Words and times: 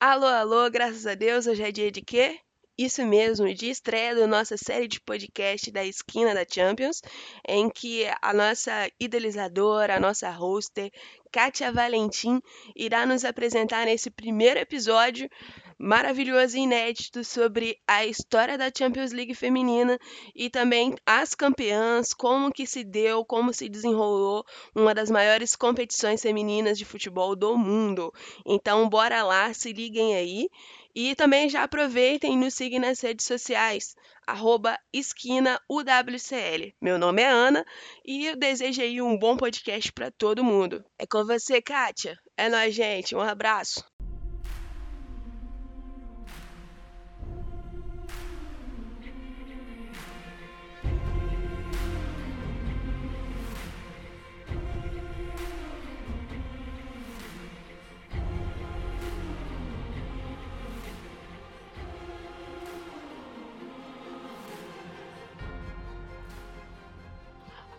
Alô, 0.00 0.26
alô, 0.26 0.68
graças 0.70 1.06
a 1.06 1.14
Deus, 1.14 1.46
hoje 1.46 1.62
é 1.62 1.70
dia 1.72 1.90
de 1.92 2.02
quê? 2.02 2.40
Isso 2.78 3.04
mesmo, 3.04 3.52
de 3.52 3.68
estreia 3.68 4.14
da 4.14 4.24
nossa 4.24 4.56
série 4.56 4.86
de 4.86 5.00
podcast 5.00 5.68
da 5.72 5.84
Esquina 5.84 6.32
da 6.32 6.46
Champions, 6.48 7.02
em 7.44 7.68
que 7.68 8.06
a 8.22 8.32
nossa 8.32 8.88
idealizadora, 9.00 9.96
a 9.96 10.00
nossa 10.00 10.30
hoster, 10.30 10.92
Kátia 11.32 11.72
Valentim, 11.72 12.40
irá 12.76 13.04
nos 13.04 13.24
apresentar 13.24 13.84
nesse 13.84 14.12
primeiro 14.12 14.60
episódio 14.60 15.28
maravilhoso 15.76 16.56
e 16.56 16.60
inédito 16.60 17.24
sobre 17.24 17.78
a 17.86 18.04
história 18.06 18.58
da 18.58 18.70
Champions 18.76 19.12
League 19.12 19.34
feminina 19.34 19.98
e 20.34 20.50
também 20.50 20.94
as 21.04 21.34
campeãs, 21.34 22.12
como 22.12 22.52
que 22.52 22.66
se 22.66 22.82
deu, 22.82 23.24
como 23.24 23.52
se 23.52 23.68
desenrolou 23.68 24.44
uma 24.74 24.92
das 24.94 25.10
maiores 25.10 25.54
competições 25.54 26.20
femininas 26.22 26.78
de 26.78 26.84
futebol 26.84 27.36
do 27.36 27.56
mundo. 27.56 28.12
Então, 28.44 28.88
bora 28.88 29.22
lá, 29.22 29.52
se 29.52 29.72
liguem 29.72 30.16
aí. 30.16 30.48
E 30.94 31.14
também 31.14 31.48
já 31.48 31.62
aproveitem 31.62 32.32
e 32.32 32.36
nos 32.36 32.54
sigam 32.54 32.80
nas 32.80 33.00
redes 33.00 33.26
sociais, 33.26 33.94
arroba 34.26 34.78
esquinaUWCL. 34.92 36.72
Meu 36.80 36.98
nome 36.98 37.22
é 37.22 37.28
Ana 37.28 37.64
e 38.04 38.26
eu 38.26 38.36
desejo 38.36 38.82
aí 38.82 39.00
um 39.00 39.18
bom 39.18 39.36
podcast 39.36 39.92
para 39.92 40.10
todo 40.10 40.44
mundo. 40.44 40.84
É 40.98 41.06
com 41.06 41.24
você, 41.24 41.62
Kátia. 41.62 42.18
É 42.36 42.48
nóis, 42.48 42.74
gente. 42.74 43.14
Um 43.14 43.20
abraço. 43.20 43.84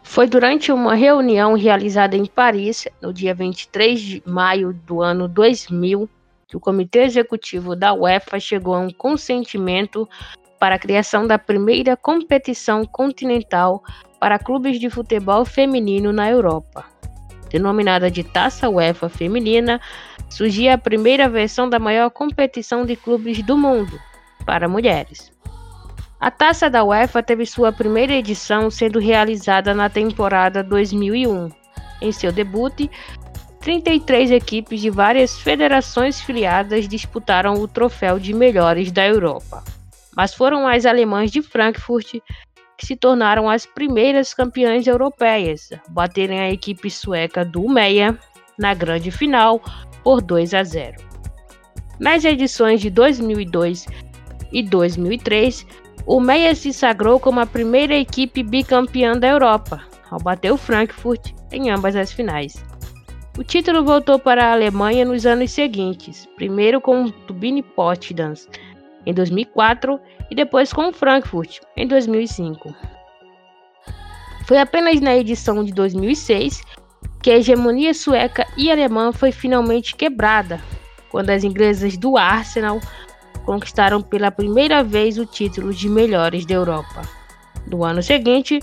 Foi 0.09 0.25
durante 0.25 0.71
uma 0.71 0.95
reunião 0.95 1.53
realizada 1.53 2.17
em 2.17 2.25
Paris, 2.25 2.87
no 2.99 3.13
dia 3.13 3.31
23 3.35 4.01
de 4.01 4.23
maio 4.25 4.73
do 4.73 5.03
ano 5.03 5.27
2000, 5.27 6.09
que 6.47 6.57
o 6.57 6.59
Comitê 6.59 7.03
Executivo 7.03 7.75
da 7.75 7.93
UEFA 7.93 8.39
chegou 8.39 8.73
a 8.73 8.79
um 8.79 8.89
consentimento 8.89 10.09
para 10.59 10.75
a 10.75 10.79
criação 10.79 11.27
da 11.27 11.37
primeira 11.37 11.95
competição 11.95 12.85
continental 12.85 13.83
para 14.19 14.39
clubes 14.39 14.79
de 14.79 14.89
futebol 14.89 15.45
feminino 15.45 16.11
na 16.11 16.27
Europa. 16.27 16.85
Denominada 17.51 18.09
de 18.09 18.23
Taça 18.23 18.67
UEFA 18.67 19.09
Feminina, 19.09 19.79
surgia 20.27 20.73
a 20.73 20.77
primeira 20.79 21.29
versão 21.29 21.69
da 21.69 21.77
maior 21.77 22.09
competição 22.09 22.83
de 22.83 22.95
clubes 22.95 23.43
do 23.43 23.55
mundo 23.55 23.99
para 24.43 24.67
mulheres. 24.67 25.31
A 26.19 26.29
Taça 26.29 26.69
da 26.69 26.83
UEFA 26.83 27.23
teve 27.23 27.45
sua 27.45 27.71
primeira 27.71 28.11
edição 28.11 28.69
sendo 28.69 28.99
realizada 28.99 29.73
na 29.73 29.89
temporada 29.89 30.61
2001. 30.61 31.49
Em 32.01 32.11
seu 32.11 32.29
debut, 32.29 32.89
33 33.61 34.31
equipes 34.31 34.81
de 34.81 34.89
várias 34.89 35.39
federações 35.39 36.19
filiadas 36.19 36.89
disputaram 36.89 37.53
o 37.53 37.69
troféu 37.69 38.19
de 38.19 38.33
melhores 38.33 38.91
da 38.91 39.07
Europa. 39.07 39.63
Mas 40.13 40.33
foram 40.33 40.67
as 40.67 40.85
alemãs 40.85 41.31
de 41.31 41.41
Frankfurt 41.41 42.15
que 42.77 42.85
se 42.85 42.97
tornaram 42.97 43.49
as 43.49 43.65
primeiras 43.65 44.33
campeãs 44.33 44.87
europeias, 44.87 45.69
baterem 45.89 46.39
a 46.41 46.51
equipe 46.51 46.89
sueca 46.89 47.45
do 47.45 47.67
Meia 47.69 48.17
na 48.57 48.73
grande 48.73 49.09
final 49.09 49.61
por 50.03 50.21
2 50.21 50.53
a 50.53 50.63
0. 50.65 50.97
Nas 51.97 52.25
edições 52.25 52.81
de 52.81 52.89
2002 52.89 53.85
e 54.51 54.63
2003, 54.63 55.65
o 56.05 56.19
Meia 56.19 56.55
se 56.55 56.73
sagrou 56.73 57.19
como 57.19 57.39
a 57.39 57.45
primeira 57.45 57.95
equipe 57.95 58.43
bicampeã 58.43 59.13
da 59.13 59.27
Europa, 59.27 59.81
ao 60.09 60.19
bater 60.19 60.51
o 60.51 60.57
Frankfurt 60.57 61.31
em 61.51 61.69
ambas 61.69 61.95
as 61.95 62.11
finais. 62.11 62.63
O 63.37 63.43
título 63.43 63.85
voltou 63.85 64.19
para 64.19 64.45
a 64.45 64.51
Alemanha 64.53 65.05
nos 65.05 65.25
anos 65.25 65.51
seguintes, 65.51 66.27
primeiro 66.35 66.81
com 66.81 67.05
o 67.05 67.11
Turbine 67.11 67.63
Potsdam 67.63 68.33
em 69.05 69.13
2004 69.13 69.99
e 70.29 70.35
depois 70.35 70.73
com 70.73 70.89
o 70.89 70.93
Frankfurt 70.93 71.59
em 71.77 71.87
2005. 71.87 72.75
Foi 74.45 74.57
apenas 74.57 74.99
na 74.99 75.15
edição 75.15 75.63
de 75.63 75.71
2006 75.71 76.61
que 77.21 77.31
a 77.31 77.37
hegemonia 77.37 77.93
sueca 77.93 78.45
e 78.57 78.71
alemã 78.71 79.11
foi 79.11 79.31
finalmente 79.31 79.95
quebrada, 79.95 80.59
quando 81.09 81.29
as 81.29 81.43
inglesas 81.43 81.97
do 81.97 82.17
Arsenal 82.17 82.79
conquistaram 83.49 83.99
pela 83.99 84.29
primeira 84.29 84.83
vez 84.83 85.17
o 85.17 85.25
título 85.25 85.73
de 85.73 85.89
melhores 85.89 86.45
da 86.45 86.53
Europa. 86.53 87.01
No 87.65 87.83
ano 87.83 88.03
seguinte, 88.03 88.59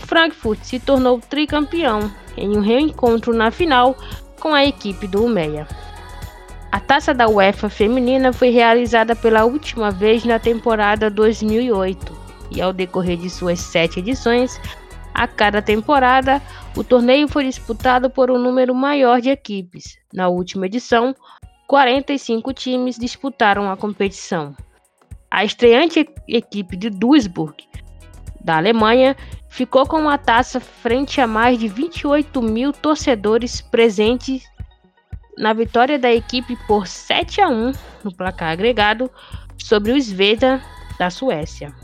Frankfurt 0.00 0.64
se 0.64 0.80
tornou 0.80 1.20
tricampeão 1.20 2.10
em 2.36 2.58
um 2.58 2.60
reencontro 2.60 3.32
na 3.32 3.52
final 3.52 3.96
com 4.40 4.52
a 4.52 4.64
equipe 4.64 5.06
do 5.06 5.24
Umeia. 5.24 5.68
A 6.72 6.80
taça 6.80 7.14
da 7.14 7.28
UEFA 7.28 7.68
feminina 7.68 8.32
foi 8.32 8.48
realizada 8.50 9.14
pela 9.14 9.44
última 9.44 9.92
vez 9.92 10.24
na 10.24 10.40
temporada 10.40 11.08
2008 11.08 12.12
e, 12.50 12.60
ao 12.60 12.72
decorrer 12.72 13.18
de 13.18 13.30
suas 13.30 13.60
sete 13.60 14.00
edições, 14.00 14.60
a 15.14 15.28
cada 15.28 15.62
temporada, 15.62 16.42
o 16.76 16.82
torneio 16.82 17.28
foi 17.28 17.44
disputado 17.44 18.10
por 18.10 18.28
um 18.28 18.38
número 18.38 18.74
maior 18.74 19.20
de 19.20 19.30
equipes. 19.30 19.96
Na 20.12 20.26
última 20.26 20.66
edição, 20.66 21.14
45 21.66 22.52
times 22.52 22.96
disputaram 22.96 23.70
a 23.70 23.76
competição. 23.76 24.54
A 25.30 25.44
estreante 25.44 26.08
equipe 26.28 26.76
de 26.76 26.88
Duisburg, 26.88 27.56
da 28.40 28.56
Alemanha, 28.56 29.16
ficou 29.48 29.86
com 29.86 30.08
a 30.08 30.16
taça 30.16 30.60
frente 30.60 31.20
a 31.20 31.26
mais 31.26 31.58
de 31.58 31.66
28 31.66 32.40
mil 32.40 32.72
torcedores 32.72 33.60
presentes 33.60 34.44
na 35.36 35.52
vitória 35.52 35.98
da 35.98 36.12
equipe 36.12 36.56
por 36.66 36.86
7 36.86 37.40
a 37.40 37.48
1 37.48 37.72
no 38.04 38.14
placar 38.14 38.52
agregado 38.52 39.10
sobre 39.58 39.92
o 39.92 40.00
Sveda 40.00 40.62
da 40.98 41.10
Suécia. 41.10 41.74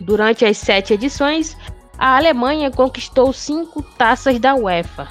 Durante 0.00 0.44
as 0.44 0.56
sete 0.56 0.94
edições, 0.94 1.56
a 1.98 2.16
Alemanha 2.16 2.70
conquistou 2.70 3.32
cinco 3.32 3.82
taças 3.82 4.38
da 4.38 4.54
UEFA, 4.54 5.06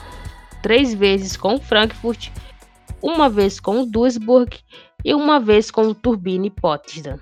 três 0.62 0.94
vezes 0.94 1.38
com 1.38 1.60
Frankfurt 1.60 2.30
uma 3.02 3.30
vez 3.30 3.60
com 3.60 3.82
o 3.82 3.86
Duisburg 3.86 4.58
e 5.04 5.14
uma 5.14 5.40
vez 5.40 5.72
com 5.72 5.84
o 5.84 5.96
Turbine 5.96 6.50
Potsdam. 6.50 7.20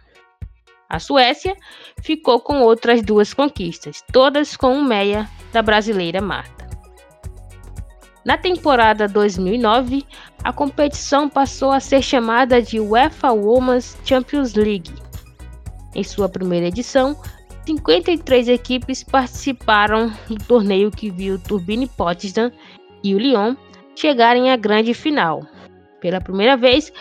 A 0.90 1.00
Suécia 1.00 1.56
ficou 2.02 2.40
com 2.40 2.62
outras 2.62 3.02
duas 3.02 3.34
conquistas, 3.34 4.04
todas 4.12 4.56
com 4.56 4.78
o 4.78 4.84
meia 4.84 5.30
da 5.52 5.62
brasileira 5.62 6.22
Marta. 6.22 6.68
Na 8.24 8.38
temporada 8.38 9.08
2009, 9.08 10.06
a 10.44 10.52
competição 10.52 11.30
passou 11.30 11.72
a 11.72 11.80
ser 11.80 12.02
chamada 12.02 12.62
de 12.62 12.80
UEFA 12.80 13.32
Women's 13.32 13.98
Champions 14.04 14.54
League. 14.54 14.94
Em 15.96 16.04
sua 16.04 16.28
primeira 16.28 16.68
edição, 16.68 17.18
53 17.66 18.50
equipes 18.50 19.04
participaram 19.04 20.12
do 20.28 20.36
torneio 20.36 20.92
que 20.92 21.10
viu 21.10 21.40
Turbine 21.40 21.88
Potsdam 21.88 22.52
e 23.04 23.14
o 23.16 23.18
Lyon 23.18 23.56
chegarem 23.96 24.52
à 24.52 24.56
grande 24.56 24.94
final, 24.94 25.46
pela 26.00 26.22
primeira 26.22 26.56
vez, 26.56 26.92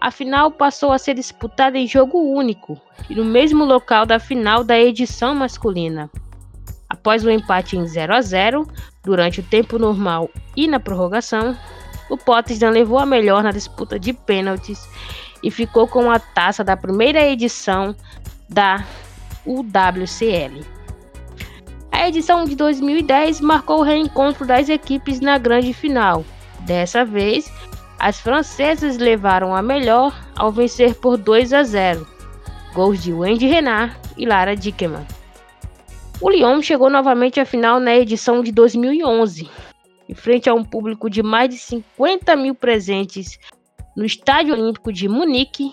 a 0.00 0.10
final 0.10 0.50
passou 0.50 0.92
a 0.92 0.98
ser 0.98 1.14
disputada 1.14 1.78
em 1.78 1.86
jogo 1.86 2.18
único 2.18 2.80
e 3.08 3.14
no 3.14 3.24
mesmo 3.24 3.64
local 3.64 4.06
da 4.06 4.18
final 4.18 4.64
da 4.64 4.78
edição 4.78 5.34
masculina. 5.34 6.10
Após 6.88 7.24
o 7.24 7.30
empate 7.30 7.76
em 7.76 7.86
0 7.86 8.14
a 8.14 8.20
0 8.20 8.66
durante 9.02 9.40
o 9.40 9.42
tempo 9.42 9.78
normal 9.78 10.30
e 10.56 10.68
na 10.68 10.78
prorrogação, 10.78 11.56
o 12.08 12.16
Potsdam 12.16 12.70
levou 12.70 12.98
a 12.98 13.06
melhor 13.06 13.42
na 13.42 13.50
disputa 13.50 13.98
de 13.98 14.12
pênaltis 14.12 14.88
e 15.42 15.50
ficou 15.50 15.86
com 15.88 16.10
a 16.10 16.18
taça 16.18 16.62
da 16.62 16.76
primeira 16.76 17.26
edição 17.26 17.94
da 18.48 18.84
UWCL. 19.44 20.64
A 21.90 22.08
edição 22.08 22.44
de 22.44 22.54
2010 22.54 23.40
marcou 23.40 23.80
o 23.80 23.82
reencontro 23.82 24.46
das 24.46 24.68
equipes 24.68 25.20
na 25.20 25.38
grande 25.38 25.72
final. 25.72 26.24
Dessa 26.60 27.04
vez, 27.04 27.50
as 27.98 28.20
francesas 28.20 28.98
levaram 28.98 29.54
a 29.54 29.62
melhor 29.62 30.14
ao 30.36 30.52
vencer 30.52 30.94
por 30.94 31.16
2 31.16 31.52
a 31.52 31.62
0, 31.62 32.06
gols 32.74 33.02
de 33.02 33.12
Wendy 33.12 33.46
Renard 33.46 33.96
e 34.16 34.26
Lara 34.26 34.54
Dickman. 34.54 35.06
O 36.20 36.30
Lyon 36.30 36.62
chegou 36.62 36.90
novamente 36.90 37.40
à 37.40 37.44
final 37.44 37.80
na 37.80 37.94
edição 37.94 38.42
de 38.42 38.52
2011, 38.52 39.50
em 40.08 40.14
frente 40.14 40.48
a 40.48 40.54
um 40.54 40.64
público 40.64 41.10
de 41.10 41.22
mais 41.22 41.48
de 41.50 41.58
50 41.58 42.36
mil 42.36 42.54
presentes 42.54 43.38
no 43.96 44.04
Estádio 44.04 44.54
Olímpico 44.54 44.92
de 44.92 45.08
Munique. 45.08 45.72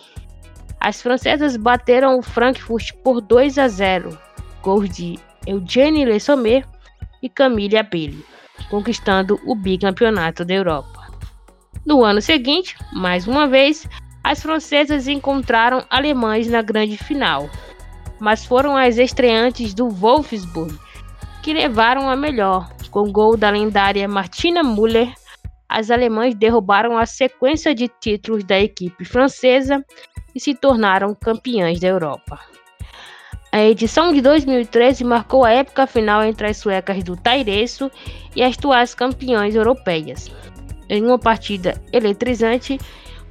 As 0.79 1.01
francesas 1.01 1.55
bateram 1.55 2.17
o 2.17 2.21
Frankfurt 2.21 2.93
por 3.03 3.21
2 3.21 3.57
a 3.57 3.67
0, 3.67 4.17
gols 4.61 4.89
de 4.89 5.19
Eugène 5.45 6.05
Le 6.05 6.17
e 7.21 7.29
Camille 7.29 7.77
Abelli, 7.77 8.25
conquistando 8.69 9.39
o 9.45 9.55
bicampeonato 9.55 10.43
da 10.43 10.53
Europa. 10.53 11.02
No 11.85 12.03
ano 12.03 12.21
seguinte, 12.21 12.77
mais 12.93 13.27
uma 13.27 13.47
vez, 13.47 13.87
as 14.23 14.41
francesas 14.41 15.07
encontraram 15.07 15.83
alemães 15.89 16.47
na 16.47 16.61
grande 16.61 16.97
final, 16.97 17.49
mas 18.19 18.45
foram 18.45 18.77
as 18.77 18.97
estreantes 18.97 19.73
do 19.73 19.89
Wolfsburg 19.89 20.77
que 21.41 21.53
levaram 21.53 22.09
a 22.09 22.15
melhor. 22.15 22.71
Com 22.89 23.11
gol 23.11 23.35
da 23.35 23.49
lendária 23.49 24.07
Martina 24.07 24.63
Müller, 24.63 25.11
as 25.67 25.89
alemãs 25.89 26.35
derrubaram 26.35 26.95
a 26.95 27.05
sequência 27.05 27.73
de 27.73 27.87
títulos 27.87 28.43
da 28.43 28.59
equipe 28.59 29.03
francesa 29.03 29.83
e 30.33 30.39
se 30.39 30.53
tornaram 30.53 31.15
campeãs 31.15 31.79
da 31.79 31.87
Europa. 31.87 32.39
A 33.51 33.61
edição 33.63 34.13
de 34.13 34.21
2013 34.21 35.03
marcou 35.03 35.43
a 35.43 35.51
época 35.51 35.85
final 35.85 36.23
entre 36.23 36.47
as 36.47 36.57
suecas 36.57 37.03
do 37.03 37.17
Taireço 37.17 37.91
e 38.35 38.41
as 38.41 38.57
atuais 38.57 38.95
campeãs 38.95 39.53
europeias. 39.53 40.31
Em 40.93 41.03
uma 41.03 41.17
partida 41.17 41.81
eletrizante, 41.91 42.79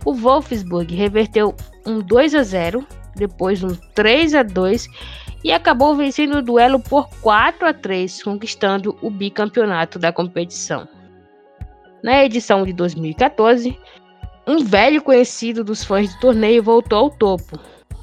o 0.04 0.12
Wolfsburg 0.12 0.92
reverteu 0.96 1.54
um 1.86 2.00
2 2.00 2.34
a 2.34 2.42
0, 2.42 2.84
depois 3.14 3.62
um 3.62 3.72
3 3.94 4.34
a 4.34 4.42
2 4.42 4.88
e 5.44 5.52
acabou 5.52 5.94
vencendo 5.94 6.38
o 6.38 6.42
duelo 6.42 6.80
por 6.80 7.08
4 7.20 7.68
a 7.68 7.72
3, 7.72 8.20
conquistando 8.24 8.98
o 9.00 9.08
bicampeonato 9.08 9.96
da 9.96 10.12
competição. 10.12 10.88
Na 12.02 12.24
edição 12.24 12.66
de 12.66 12.72
2014, 12.72 13.78
um 14.44 14.64
velho 14.64 15.00
conhecido 15.00 15.62
dos 15.62 15.84
fãs 15.84 16.12
do 16.12 16.18
torneio 16.18 16.64
voltou 16.64 16.98
ao 16.98 17.10
topo. 17.10 17.60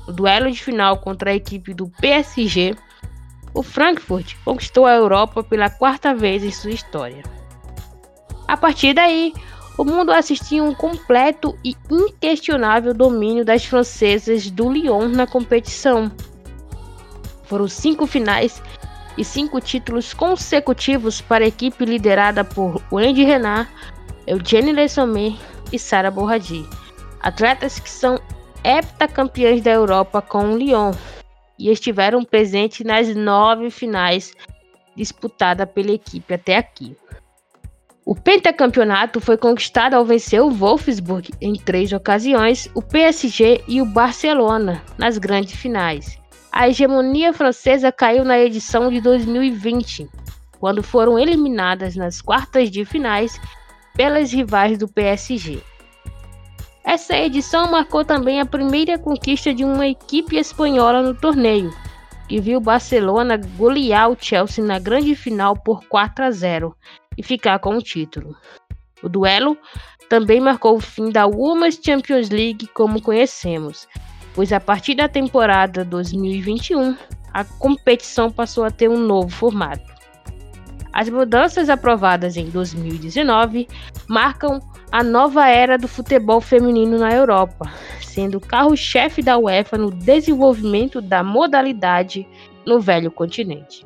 O 0.08 0.14
duelo 0.14 0.50
de 0.50 0.64
final 0.64 1.00
contra 1.00 1.32
a 1.32 1.36
equipe 1.36 1.74
do 1.74 1.90
PSG, 2.00 2.78
o 3.54 3.62
Frankfurt 3.62 4.36
conquistou 4.46 4.86
a 4.86 4.96
Europa 4.96 5.44
pela 5.44 5.70
quarta 5.70 6.16
vez 6.16 6.46
em 6.46 6.52
sua 6.52 6.72
história. 6.72 7.39
A 8.50 8.58
partir 8.58 8.96
daí, 8.96 9.32
o 9.78 9.84
mundo 9.84 10.12
assistia 10.12 10.64
um 10.64 10.74
completo 10.74 11.56
e 11.64 11.76
inquestionável 11.88 12.96
domínio 12.96 13.46
das 13.46 13.64
francesas 13.64 14.50
do 14.50 14.72
Lyon 14.72 15.08
na 15.10 15.28
competição. 15.28 16.12
Foram 17.44 17.68
cinco 17.68 18.08
finais 18.08 18.60
e 19.16 19.24
cinco 19.24 19.62
títulos 19.62 20.16
consecutivos 20.16 21.22
para 21.22 21.46
a 21.46 21.48
equipe 21.48 21.86
liderada 21.86 22.44
por 22.44 22.82
Wendy 22.92 23.24
Renard, 23.24 23.70
Eugène 24.26 24.72
Le 24.72 24.90
Sommer 24.90 25.36
e 25.72 25.78
Sara 25.78 26.10
Borradi, 26.10 26.68
atletas 27.22 27.80
que 27.80 27.90
são 27.92 28.20
heptacampeãs 28.64 29.62
da 29.62 29.74
Europa 29.74 30.24
com 30.24 30.54
o 30.54 30.58
Lyon 30.58 30.92
e 31.60 31.70
estiveram 31.70 32.26
presentes 32.26 32.84
nas 32.84 33.16
nove 33.16 33.70
finais 33.70 34.34
disputadas 34.96 35.70
pela 35.70 35.92
equipe 35.92 36.34
até 36.34 36.58
aqui. 36.58 36.98
O 38.10 38.16
pentacampeonato 38.16 39.22
foi 39.22 39.38
conquistado 39.38 39.94
ao 39.94 40.04
vencer 40.04 40.42
o 40.42 40.50
Wolfsburg 40.50 41.30
em 41.40 41.54
três 41.54 41.94
ocasiões, 41.94 42.68
o 42.74 42.82
PSG 42.82 43.64
e 43.68 43.84
o 43.84 43.86
Barcelona 43.86 44.82
nas 44.98 45.20
grandes 45.20 45.54
finais. 45.54 46.18
A 46.52 46.68
hegemonia 46.68 47.32
francesa 47.32 47.92
caiu 47.92 48.26
na 48.26 48.40
edição 48.40 48.90
de 48.90 49.00
2020, 49.00 50.10
quando 50.60 50.82
foram 50.82 51.20
eliminadas 51.20 51.96
nas 51.96 52.20
quartas 52.20 52.72
de 52.72 52.84
finais 52.84 53.40
pelas 53.96 54.34
rivais 54.34 54.76
do 54.80 54.88
PSG. 54.88 55.60
Essa 56.84 57.16
edição 57.16 57.70
marcou 57.70 58.04
também 58.04 58.42
a 58.42 58.46
primeira 58.48 58.98
conquista 58.98 59.54
de 59.54 59.64
uma 59.64 59.86
equipe 59.86 60.36
espanhola 60.36 61.04
no 61.04 61.14
torneio, 61.14 61.72
que 62.28 62.42
viu 62.42 62.58
o 62.58 62.62
Barcelona 62.62 63.40
golear 63.56 64.10
o 64.10 64.18
Chelsea 64.20 64.66
na 64.66 64.80
grande 64.80 65.14
final 65.14 65.56
por 65.56 65.86
4 65.86 66.26
a 66.26 66.32
0 66.32 66.76
e 67.18 67.24
ficar 67.24 67.60
com 67.60 67.76
o 67.76 67.82
título. 67.82 68.36
O 69.02 69.10
duelo 69.10 69.58
também 70.10 70.40
marcou 70.40 70.76
o 70.76 70.82
fim 70.82 71.12
da 71.12 71.26
Women's 71.26 71.80
Champions 71.84 72.30
League 72.30 72.68
como 72.68 73.02
conhecemos, 73.02 73.88
pois 74.34 74.52
a 74.52 74.60
partir 74.60 74.96
da 74.96 75.08
temporada 75.08 75.86
2021 75.86 76.98
a 77.34 77.44
competição 77.44 78.32
passou 78.32 78.64
a 78.64 78.72
ter 78.72 78.90
um 78.90 78.98
novo 78.98 79.30
formato. 79.30 80.00
As 80.92 81.08
mudanças 81.10 81.70
aprovadas 81.70 82.36
em 82.36 82.50
2019 82.50 83.68
marcam 84.08 84.60
a 84.92 85.04
nova 85.04 85.48
era 85.48 85.78
do 85.78 85.88
futebol 85.88 86.42
feminino 86.42 86.98
na 86.98 87.14
Europa, 87.14 87.72
sendo 88.02 88.40
carro-chefe 88.40 89.22
da 89.22 89.38
UEFA 89.38 89.78
no 89.78 89.92
desenvolvimento 89.92 91.00
da 91.00 91.24
modalidade 91.24 92.28
no 92.66 92.80
velho 92.80 93.12
continente. 93.12 93.86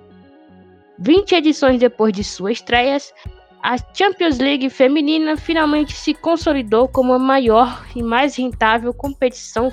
20 1.00 1.36
edições 1.36 1.80
depois 1.80 2.14
de 2.14 2.24
suas 2.24 2.54
estreias, 2.54 3.14
a 3.62 3.78
Champions 3.94 4.40
League 4.40 4.70
feminina 4.70 5.38
finalmente 5.38 5.96
se 5.96 6.14
consolidou 6.14 6.88
como 6.88 7.14
a 7.14 7.20
maior 7.20 7.86
e 7.96 8.04
mais 8.04 8.36
rentável 8.36 8.94
competição 8.94 9.72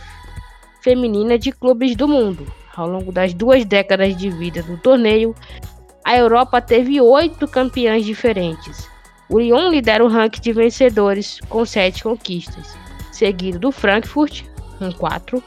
feminina 0.81 1.39
de 1.39 1.53
clubes 1.53 1.95
do 1.97 2.09
mundo. 2.09 2.47
Ao 2.75 2.89
longo 2.89 3.13
das 3.13 3.35
duas 3.35 3.65
décadas 3.65 4.17
de 4.17 4.31
vida 4.31 4.63
do 4.63 4.79
torneio, 4.79 5.35
a 6.05 6.17
Europa 6.17 6.61
teve 6.63 7.01
oito 7.01 7.47
campeãs 7.47 8.05
diferentes. 8.05 8.89
O 9.29 9.39
Lyon 9.39 9.71
lidera 9.71 10.05
o 10.05 10.09
ranking 10.09 10.41
de 10.41 10.53
vencedores 10.53 11.41
com 11.49 11.65
sete 11.67 12.03
conquistas, 12.03 12.77
seguido 13.13 13.59
do 13.59 13.73
Frankfurt 13.73 14.45
com 14.79 14.91
quatro, 14.93 15.43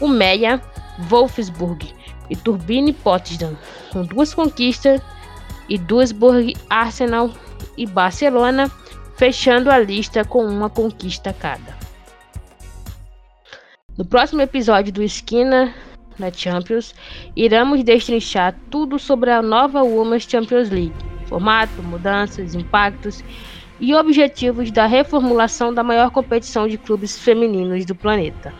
o 0.00 0.08
Meia, 0.08 0.62
Wolfsburg 1.08 1.92
e 2.30 2.36
Turbine 2.36 2.92
Potsdam 2.92 3.56
com 3.92 4.02
duas 4.02 4.32
conquistas 4.32 5.00
e 5.68 5.78
Duisburg, 5.78 6.54
Arsenal 6.68 7.30
e 7.76 7.86
Barcelona, 7.86 8.70
fechando 9.16 9.70
a 9.70 9.78
lista 9.78 10.24
com 10.24 10.44
uma 10.44 10.70
conquista 10.70 11.32
cada. 11.32 11.76
No 13.96 14.04
próximo 14.04 14.40
episódio 14.40 14.92
do 14.92 15.02
Esquina 15.02 15.74
na 16.18 16.32
Champions, 16.32 16.94
iremos 17.34 17.82
destrinchar 17.82 18.54
tudo 18.70 18.98
sobre 18.98 19.30
a 19.30 19.42
nova 19.42 19.82
Women's 19.82 20.24
Champions 20.24 20.70
League, 20.70 20.94
formato, 21.26 21.82
mudanças, 21.82 22.54
impactos 22.54 23.24
e 23.80 23.94
objetivos 23.94 24.70
da 24.70 24.86
reformulação 24.86 25.72
da 25.72 25.82
maior 25.82 26.10
competição 26.10 26.66
de 26.66 26.78
clubes 26.78 27.18
femininos 27.18 27.84
do 27.84 27.94
planeta. 27.94 28.52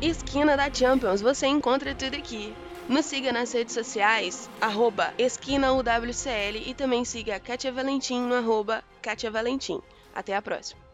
Esquina 0.00 0.56
da 0.56 0.72
Champions, 0.72 1.20
você 1.20 1.46
encontra 1.46 1.94
tudo 1.94 2.14
aqui. 2.14 2.52
Nos 2.88 3.04
siga 3.04 3.32
nas 3.32 3.52
redes 3.52 3.74
sociais, 3.74 4.48
arroba 4.62 5.12
esquinaUWCL 5.18 6.56
e 6.66 6.72
também 6.72 7.04
siga 7.04 7.36
a 7.36 7.40
Kátia 7.40 7.70
Valentim 7.70 8.22
no 8.22 8.34
arroba 8.34 8.82
Kátia 9.02 9.30
Valentim. 9.30 9.82
Até 10.14 10.34
a 10.34 10.40
próxima! 10.40 10.87